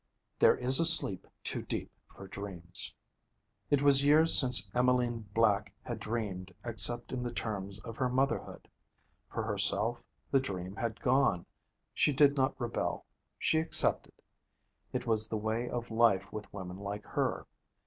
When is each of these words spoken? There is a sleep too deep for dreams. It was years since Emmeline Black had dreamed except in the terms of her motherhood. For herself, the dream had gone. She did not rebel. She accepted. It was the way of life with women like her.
There 0.39 0.57
is 0.57 0.79
a 0.79 0.85
sleep 0.87 1.27
too 1.43 1.61
deep 1.61 1.91
for 2.07 2.27
dreams. 2.27 2.91
It 3.69 3.83
was 3.83 4.03
years 4.03 4.35
since 4.35 4.67
Emmeline 4.73 5.29
Black 5.35 5.71
had 5.83 5.99
dreamed 5.99 6.51
except 6.65 7.11
in 7.11 7.21
the 7.21 7.31
terms 7.31 7.79
of 7.81 7.97
her 7.97 8.09
motherhood. 8.09 8.67
For 9.31 9.43
herself, 9.43 10.03
the 10.31 10.39
dream 10.39 10.75
had 10.75 11.01
gone. 11.01 11.45
She 11.93 12.13
did 12.13 12.35
not 12.35 12.59
rebel. 12.59 13.05
She 13.37 13.59
accepted. 13.59 14.23
It 14.91 15.05
was 15.05 15.27
the 15.29 15.37
way 15.37 15.69
of 15.69 15.91
life 15.91 16.33
with 16.33 16.51
women 16.51 16.77
like 16.77 17.05
her. 17.05 17.45